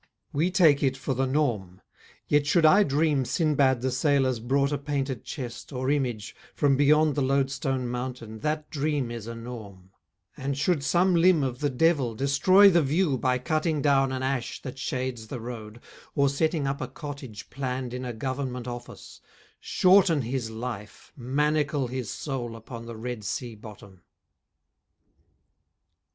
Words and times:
We 0.33 0.49
take 0.49 0.81
it 0.81 0.97
for 0.97 1.13
the 1.13 1.27
norm; 1.27 1.79
yet 2.27 2.47
should 2.47 2.65
I 2.65 2.81
dream 2.81 3.23
Sinbad 3.23 3.81
the 3.81 3.91
sailor's 3.91 4.39
brought 4.39 4.71
a 4.71 4.79
painted 4.79 5.23
chest, 5.23 5.71
Or 5.71 5.91
image, 5.91 6.35
from 6.55 6.75
beyond 6.75 7.13
the 7.13 7.21
Loadstone 7.21 7.87
Mountain 7.87 8.39
That 8.39 8.71
dream 8.71 9.11
is 9.11 9.27
a 9.27 9.35
norm; 9.35 9.91
and 10.35 10.57
should 10.57 10.83
some 10.83 11.13
limb 11.15 11.43
of 11.43 11.59
the 11.59 11.69
devil 11.69 12.15
Destroy 12.15 12.67
the 12.67 12.81
view 12.81 13.15
by 13.15 13.37
cutting 13.37 13.79
down 13.83 14.11
an 14.11 14.23
ash 14.23 14.59
That 14.63 14.79
shades 14.79 15.27
the 15.27 15.39
road, 15.39 15.79
or 16.15 16.29
setting 16.29 16.65
up 16.65 16.81
a 16.81 16.87
cottage 16.87 17.51
Planned 17.51 17.93
in 17.93 18.03
a 18.03 18.11
government 18.11 18.67
office, 18.67 19.21
shorten 19.59 20.23
his 20.23 20.49
life, 20.49 21.13
Manacle 21.15 21.85
his 21.85 22.09
soul 22.09 22.55
upon 22.55 22.87
the 22.87 22.97
Red 22.97 23.23
Sea 23.23 23.53
bottom. 23.53 24.01